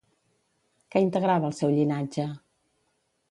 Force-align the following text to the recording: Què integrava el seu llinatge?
Què 0.95 1.01
integrava 1.07 1.47
el 1.53 1.55
seu 1.59 1.73
llinatge? 1.75 2.27